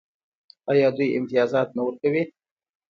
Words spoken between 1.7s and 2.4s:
نه ورکوي؟